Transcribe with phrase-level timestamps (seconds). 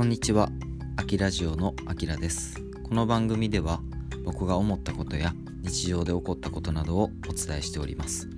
[0.00, 0.48] こんにちは、
[0.96, 2.58] あきラジオのあきらです。
[2.88, 3.82] この番組では
[4.24, 8.30] 僕が思ったことや日常で起こったことなどをお伝えしております。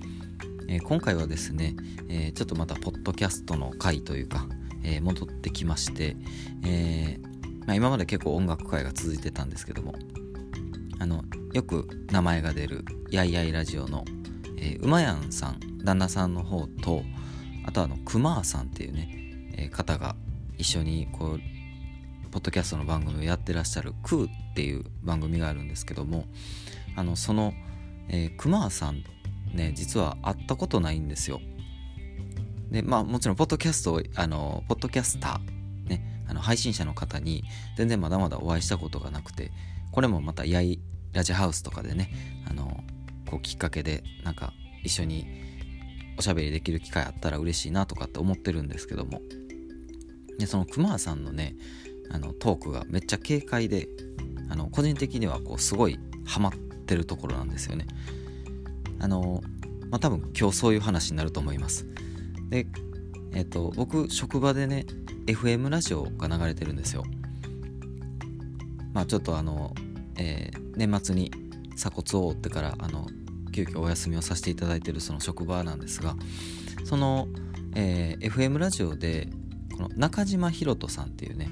[0.67, 1.77] えー今回はですね、
[2.09, 4.49] えーちょっとまたポッドキャストの回というか、
[4.83, 6.17] えー戻ってきまして、
[6.65, 9.95] えーまあ、今まで結構音楽会が続いてたんですけども、
[10.99, 11.23] あの
[11.53, 14.05] よく名前が出るやいやいラジオの、
[14.59, 17.05] えー、うまやんさん旦那さんの方と
[17.65, 19.09] あとあのくまーさんっていうね、
[19.57, 20.17] えー方が
[20.59, 21.52] 一緒にこう
[22.33, 26.25] ポッドキャストの番組をやってらっしゃる「クー」っていう番組があるんですけども
[26.97, 27.53] あのその、
[28.09, 29.05] えー、くまーさん
[29.53, 31.41] ね実は会ったことないんですよ。
[32.71, 37.45] でまあもちろんポッドキャストあのポッドキャスターねあの配信者の方に
[37.77, 39.53] 全然まだまだお会いしたことがなくて
[39.91, 40.81] これもまたやい
[41.13, 42.11] ラジハウスとかでね
[42.49, 42.83] あの
[43.29, 45.27] こうきっかけでなんか一緒に
[46.17, 49.21] おしゃべりできる機会あったら嬉しいなとかって思ってるんですけども。
[50.39, 51.55] でそのくまーさんのね
[52.13, 53.89] あのトークがめっちゃ軽快で
[54.49, 56.53] あの個人的にはこうすごいハマっ
[56.87, 57.87] てるところなんですよね。
[59.01, 59.43] あの
[59.91, 61.87] まあ多分今日そういう話になると思います。
[62.51, 62.67] で
[63.33, 64.85] えっ、と僕職場でね
[65.27, 67.05] FM ラジオが流れてるんですよ。
[68.93, 69.75] まあちょっとあの、
[70.17, 71.31] えー年末に
[71.77, 73.07] 鎖骨を折ってからあの
[73.55, 76.17] 急遽お休みをさせていただいてるその職場なんですが
[76.85, 77.29] その、
[77.75, 79.29] えー FM ラジオで
[79.77, 81.51] この中島ひろとさんっていうね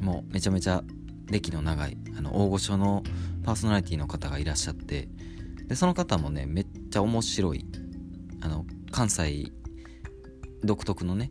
[0.00, 0.82] もうめちゃめちゃ
[1.26, 3.04] 歴の長いあの大御所の
[3.44, 5.08] パーソナリティの方がいらっしゃって
[5.68, 7.64] でその方もねめっちゃ面白い
[8.40, 9.52] あの関西
[10.64, 11.30] 独特のね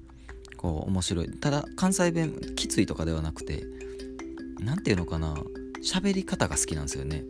[0.58, 1.30] こう面白い。
[1.30, 3.64] ただ関西弁きついとかではなくて
[4.60, 5.36] なんていうのかな
[5.84, 7.24] 喋り方が好きなんですよね。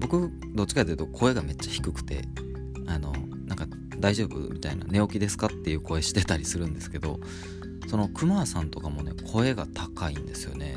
[0.00, 2.22] 僕どっちかというと声がめっちゃ低くて
[2.86, 3.12] あの
[3.46, 3.66] なんか
[3.98, 4.38] 大丈夫？
[4.52, 5.48] みたいな寝起きですか？
[5.48, 7.18] っていう声してたりするんですけど
[7.86, 10.76] そのクマさんとかもね声が高いんですよね。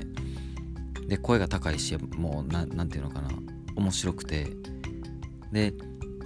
[1.08, 3.30] で声が高いしもうななんていうのかな
[3.76, 4.48] 面白くて。
[5.52, 5.73] で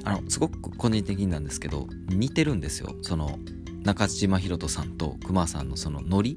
[0.04, 2.96] あのすごく個人的になんですけど似てるんですよ。
[3.02, 3.40] その
[3.84, 6.36] 中島ひろとさんとクマさんのそのノリ。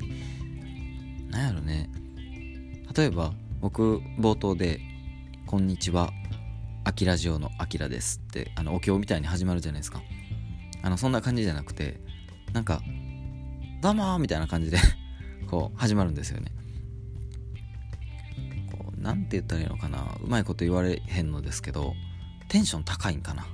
[1.31, 1.91] なんやろね。
[2.97, 4.81] 例えば僕冒頭で
[5.47, 6.11] 「こんにちは
[6.85, 10.01] アキラジオのアキラです」ってあのお経みたいに始まるじゃないですか。
[10.83, 12.01] あのそんな感じじゃなくて
[12.53, 12.81] なんか
[13.87, 14.79] 「どうも」みたいな感じで
[15.47, 16.51] こう始まるんですよね。
[18.73, 20.19] こうなんて言ったらいいのかな。
[20.21, 21.95] うまいこと言われへんのですけど
[22.49, 23.47] テンション高いんかな。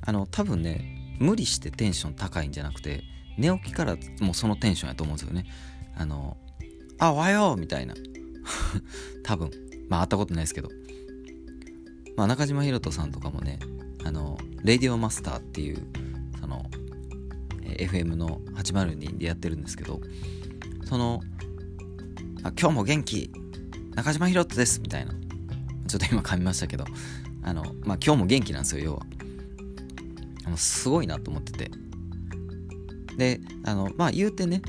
[0.00, 3.04] あの多分ね無理してテンション高いんじゃなくて
[3.36, 5.44] 寝起きからもうそのテンションやと思うんですよね。
[5.94, 6.38] あの
[6.98, 7.94] 「あおはよう」みたいな。
[9.24, 9.50] 多分。
[9.90, 10.70] まあ会ったことないですけど。
[12.16, 13.58] まあ中島ひろとさんとかもね
[14.04, 15.86] あの「レディオマスター」っていう
[16.40, 16.64] その
[17.76, 20.00] FM の802でやってるんですけど
[20.84, 21.22] その
[22.42, 23.30] あ「今日も元気
[23.94, 25.14] 中島ひろとです」みたいな。
[25.88, 26.84] ちょっと今噛みましたけど
[27.42, 29.06] あのまあ今日も元気なんですよ要は。
[30.44, 31.70] あのすごいなと思ってて。
[33.16, 34.62] であのまあ言うてね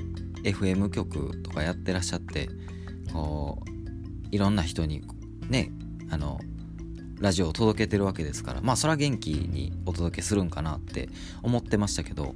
[0.44, 2.50] FM 局とかやってらっしゃって
[3.14, 3.70] こう
[4.32, 5.04] いろんな人に
[5.50, 5.72] ね
[6.10, 6.40] あの
[7.20, 11.10] ラジオを届けてるわけですからまあそれは元気にお届けするんかなって
[11.44, 12.34] 思ってましたけど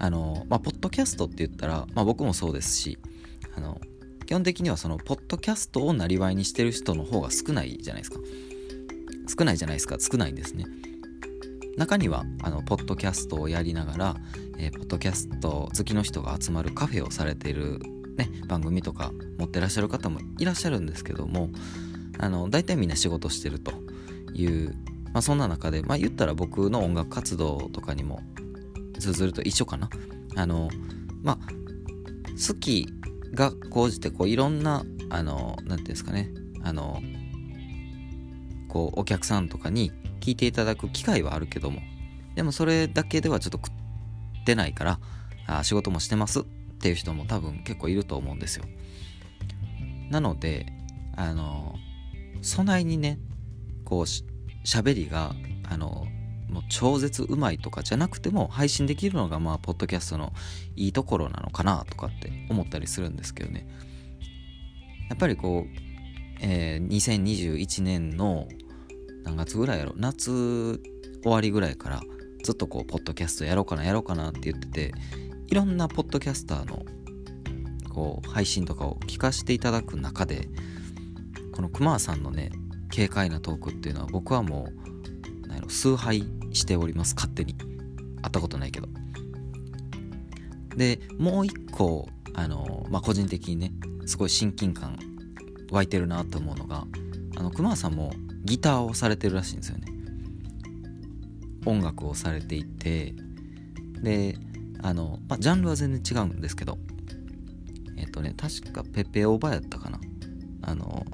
[0.00, 2.98] あのまあポッドキャストって言ったら、まあ、僕もそうですし
[3.56, 3.80] あの
[4.26, 8.20] 基本的にはそのポッドキャストをなりわいにしてる人の方が少ないじゃないですか。
[9.38, 9.96] 少ないじゃないですか。
[10.00, 10.66] 少ないんですね。
[11.76, 14.16] 中にはあのポッドキャストをやりながら、
[14.58, 17.80] えーポッドキャスト好きの人が集まるカフェをされている、
[18.16, 21.50] ね、番組とか持ってらっしゃる方もいらっしゃるんですけども
[22.18, 23.72] あの大体みんな仕事してると
[24.34, 24.76] いう、
[25.12, 28.20] まあ、そんな中で、まあ、言ったら僕の音楽活動とかにも
[29.00, 29.90] 通ずると一緒かな。
[30.36, 30.70] あの
[31.22, 31.38] まあ
[32.32, 32.88] 好き
[33.32, 36.30] が高じてこういろんなあの何ていうんですかね。
[36.62, 37.02] あの
[38.68, 41.80] こうお客さんとかに聞いていただく機会はあるけども。
[42.36, 45.00] でもそれだけではちょっと食ってないから
[45.46, 46.44] あ仕事もしてますっ
[46.80, 48.64] ていう人も多分結構いると思うんですよ。
[50.10, 50.66] なので
[51.16, 51.74] あの
[52.40, 53.18] 備えにね
[53.84, 54.24] こうし
[54.64, 55.34] 喋りが
[55.68, 56.06] あの
[56.50, 60.32] もう超絶うまいとかじゃなくても配信できるのがまあポッドキャストの
[60.76, 63.66] いいところなのかなとかって思ったりするんですけどね。
[65.08, 65.78] やっぱりこう、
[66.40, 68.48] えー2021年の
[69.24, 70.80] 何月ぐらいやろ夏
[71.22, 72.00] 終わりぐらいから
[72.42, 74.92] ずっとこうポッドキャストやろうかなやろうかなって言ってて
[75.48, 76.84] いろんなポッドキャスターの
[77.90, 80.48] こう配信とかを聞かせていただく中で
[81.52, 82.50] このクマさんのね
[82.94, 84.68] 軽快なトークっていうのは僕はも
[85.44, 87.14] うなんやろ崇拝しております。
[87.14, 87.54] 勝手に。
[88.22, 88.88] 会ったことないけど。
[90.76, 93.72] でもう一個あの、まあ、個人的にね
[94.06, 94.98] すごい親近感
[95.70, 96.86] 湧いてるなと思うのが
[97.36, 98.12] あの熊さんも
[98.44, 99.86] ギターをされてるらしいんですよね。
[101.66, 103.14] 音楽をされていて。
[104.02, 104.36] で
[104.82, 106.78] あの、まあ、ジャンルは全然違うんですけど。
[107.96, 110.00] えっ、とね確かペペオーバーやったかな。
[110.62, 111.04] あの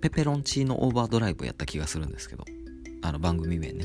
[0.00, 2.44] ペペロンチーノオーバードライブやった気がするんですけど。
[3.02, 3.84] あの番組名ね。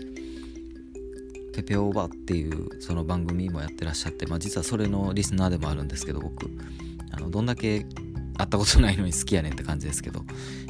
[1.54, 6.50] ペペオーバーっていうその番組もやってらっしゃって、まあ、実はそれのリスナーでもあるんですけど僕。
[7.12, 7.86] あのどんだけ
[8.38, 10.26] 会ったことないのに好きやねんって感じですけど、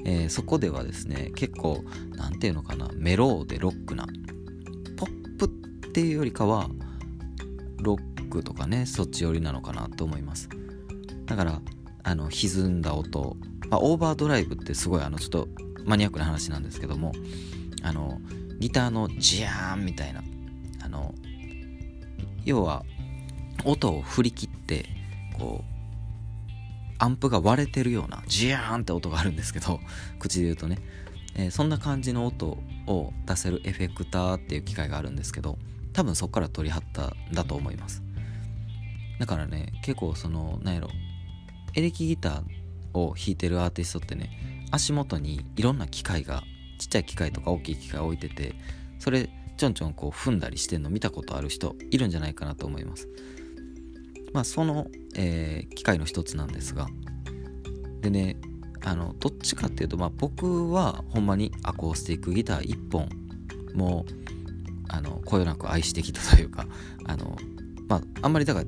[0.05, 1.83] えー、そこではですね結構
[2.15, 4.05] 何て言うのかなメローでロックな
[4.95, 5.49] ポップっ
[5.91, 6.69] ていうよりかは
[7.77, 10.49] ロックとかねそっち寄りなのかなと思います。
[11.25, 11.61] だから
[12.03, 13.35] あの歪んだ音、
[13.69, 15.47] まあ、オーバードライブってすごいあのちょっと
[15.85, 17.13] マニアックな話なんですけども
[17.85, 18.19] あの
[18.59, 20.23] ギターのジャーンみたいな。
[20.83, 21.13] あの
[22.43, 22.85] 要は
[23.63, 24.85] 音を振り切って
[25.37, 25.75] こう
[26.99, 29.79] アンプが割れてるようなジャーンって音があるんですけど
[30.19, 30.77] 口で言うとね、
[31.35, 35.57] えー、そんな感じの音を出せるエフェクターっていう機械があるんですけど
[35.91, 38.03] 多分そこから取り張ったんだと思います。
[39.19, 40.89] だからね結構そのなんやろ
[41.73, 46.43] エレキギターを弾いてるアーティストってね足元にいろんな機械が
[46.77, 48.55] ちっちゃい機械とか大きい機械置いてて
[48.99, 53.07] それちょんちょんこう踏んだりしてんの見たことある人いるんじゃないかなと思います。
[54.33, 56.87] まあその、えー、機械の一つなんですが。
[58.01, 58.37] でね
[58.83, 63.09] あのどっちかっていうと、まあ、僕はほんまにアコースティックギター1本
[63.73, 64.05] も
[64.89, 66.67] あのこよなく愛してきたというか
[67.05, 67.35] あの
[67.87, 68.65] まああんまりだから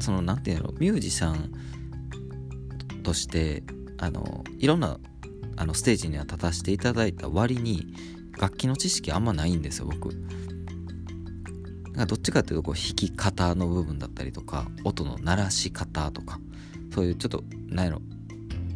[0.00, 3.62] その何て言うのミュージシャンとして
[3.98, 4.98] あのいろんな
[5.58, 7.92] あのステージには立たせていただいた割に
[8.38, 10.10] 楽器の知識あんまないんですよ僕。
[12.06, 16.38] どっちかっていうとこう弾き方の部分だったりとか音の鳴らし方とか
[16.94, 18.02] そういうちょっと何やろ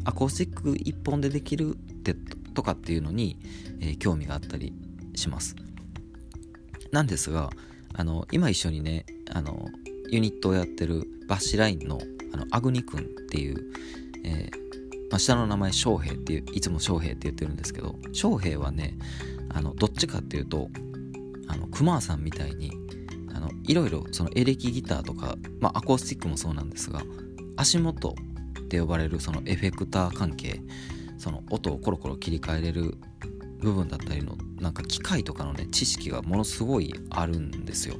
[0.05, 3.39] アコースティック一本でできるってとかっていうのに、
[3.81, 4.75] えー、興味があったり
[5.15, 5.55] します。
[6.91, 7.51] なんですが
[7.95, 9.69] あの今一緒にねあの
[10.11, 12.01] ユニットをやってるバッシュラインの
[12.35, 13.73] あのアグニ君っていう、
[14.25, 14.62] えー
[15.13, 18.97] まあ、下の名前翔平っていういつも翔平って言ってるんですけど翔平はね
[19.51, 20.71] あのどっちかっていうと
[21.49, 22.73] あのクマさんみたいに
[23.35, 27.03] あのいろいろそのエレキギターとか、まあ、アコースティックもそうなんですが
[27.59, 28.15] 足元
[28.59, 30.63] って呼ばれるそのエフェクター関係
[31.19, 32.97] その音をコロコロ切り替えれる
[33.61, 37.97] 部分だったりのなんか機械とかのね知識がものすごいあるんですよ。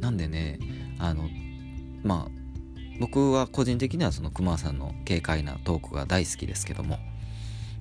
[0.00, 0.58] なんでね
[0.98, 1.28] あの
[2.04, 2.37] まあ
[2.98, 6.98] 僕は個人的にはその熊さんの軽快なトークが大好きですけども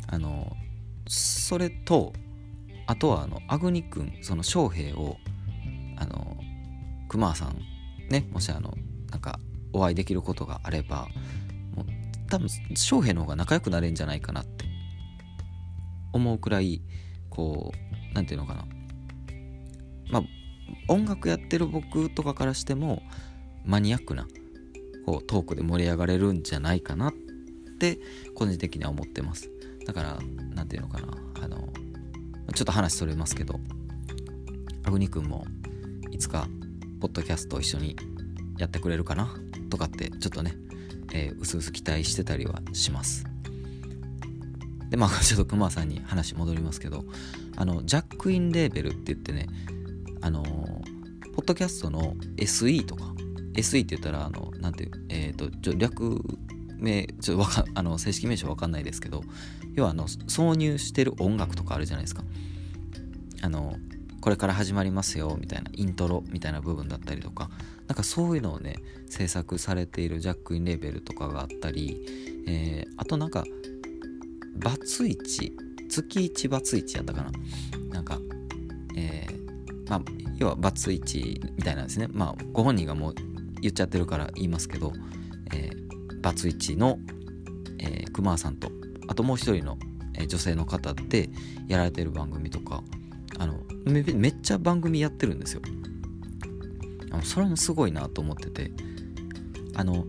[0.07, 0.55] あの
[1.07, 2.13] それと
[2.85, 5.17] あとはあのアグニ君その翔平を
[5.97, 6.37] あの
[7.09, 7.57] 熊さん
[8.09, 8.73] ねもしあの
[9.11, 9.39] なんか
[9.73, 11.07] お会いできることがあれば
[11.75, 11.85] もう
[12.29, 14.65] 多分翔平の方が仲良くなれるんじゃないかなって
[16.13, 16.81] 思うくらい
[17.29, 18.65] こう何て言うのかな。
[20.09, 20.23] まあ
[20.87, 23.01] 音楽やってる僕とかからしても
[23.65, 24.27] マニアックな
[25.07, 27.13] こうトークで盛り上がれるんじゃないかなっ
[27.79, 27.97] て
[28.35, 29.49] 個人的には思ってます。
[29.85, 30.19] だから
[30.53, 31.17] 何て言うのかな。
[31.45, 31.69] あの
[32.53, 33.61] ちょっと話それますけど
[34.83, 35.45] アグニ君も
[36.11, 36.49] いつか
[36.99, 37.95] ポッドキャストを一緒に
[38.57, 39.33] やってくれるかな？
[39.69, 40.57] とかってちょっとね、
[41.13, 43.23] えー、うすうす期待してたりはします。
[44.89, 47.05] でまあ ちょっと熊さんに話戻りますけど
[47.55, 49.47] あのジャックインレーベルって言ってね
[50.19, 53.13] あのー、ポッドキャストの SE とか
[53.57, 56.21] SE って言ったらあのなんていうえっ、ー、とちょ略
[56.77, 59.23] 名ちょわかあの正式名称わかんないですけど
[59.73, 62.23] 要はあの挿入してる音楽とかあるじゃないですか。
[63.41, 63.75] あの
[64.19, 67.49] これから始まりますよみたいなイントロみたいな部分だったりとか
[67.87, 68.75] なんかそういうのをね
[69.07, 73.45] 制作されているジャックインレーベルとかがあったり、えー、あとなんか
[74.55, 75.55] バツイチ
[75.87, 77.31] 月1バツイチやったかな。
[77.89, 78.19] なんか
[78.97, 80.01] えー、まあ
[80.37, 82.07] 要はバツイチみたいなんですね。
[82.11, 83.15] まあご本人がもう
[83.61, 84.93] 言っちゃってるから言いますけど、
[85.53, 86.99] えー、バツイチの、
[87.79, 88.71] えー、熊さんと
[89.07, 89.77] あともう一人の、
[90.15, 91.29] えー、女性の方で
[91.67, 92.83] やられてる番組とか
[93.39, 95.61] あのめめっちゃ番組やってるんですよ。
[97.11, 98.71] あのそれもすごいなと思ってて
[99.75, 100.05] あの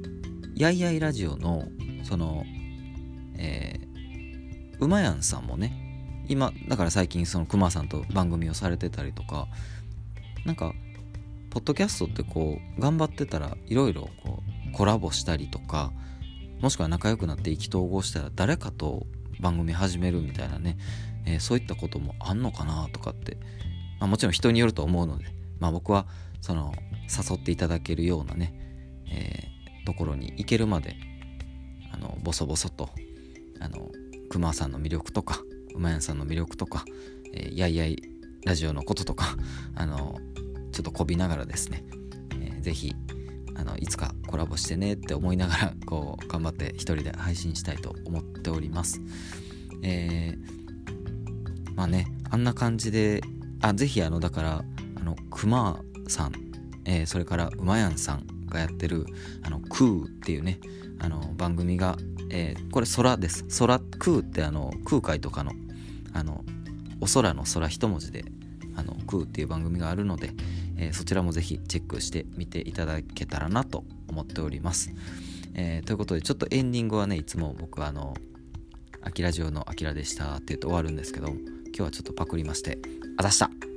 [0.57, 1.69] やいやいラジオの
[2.03, 2.45] その
[3.37, 9.47] えー、うまやんさんもね今だから最近そのくまさんと番組をされてたりとか
[10.45, 10.75] なんか
[11.51, 14.11] ポッドキャストってこう頑張ってたらいろいろ
[14.75, 15.93] コラボしたりとか
[16.61, 19.07] もしくは仲良くなって意気投合したら誰かと
[19.41, 20.77] 番組始めるみたいなね
[21.29, 23.37] えー、そういったこともあんのかなとかって、
[24.01, 25.27] まあ、もちろん人によると思うので、
[25.61, 26.07] まあ、僕は
[26.41, 26.73] その
[27.07, 28.55] 誘っていただけるようなね、
[29.11, 30.97] えー、ところに行けるまで
[31.93, 32.89] あのボソボソと
[33.61, 33.91] あの
[34.31, 35.41] 熊さんの魅力とか
[35.75, 36.85] 馬やんさんの魅力とか、
[37.35, 37.97] えー、やいやい
[38.47, 39.37] ラジオのこととか
[39.75, 40.19] あの
[40.79, 41.83] ちょっとこびながらですね、
[42.41, 42.95] えー、ぜひ
[43.57, 49.01] あのいつかコラボしてねって思いながらこう頑張って一人で配信したいと思っております。
[49.83, 53.23] えー、まあねあんな感じで
[53.61, 54.65] あぜひあのだから
[55.01, 56.33] あの熊さん、
[56.85, 59.05] えー、それから馬やんさんがやってる
[59.43, 60.61] あのクーっていうね
[61.01, 61.97] あの番組が、
[62.31, 63.43] えー、これ空です。
[63.59, 65.51] 空クーってあの空海とかの
[66.13, 66.45] あの
[67.01, 68.25] お空の空一文字で
[68.77, 70.31] あのクーっていう番組があるので、
[70.79, 74.93] えー、そちらもぜひチェックしてみていただけたらなと思っております。
[75.55, 78.15] えー、ということでちょっとエンディングはねいつも僕はあの
[79.03, 81.39] 「アキラジオのあきらでした」って言うと終わるんですけど今
[81.73, 82.79] 日はちょっとパクりまして
[83.17, 83.68] あざした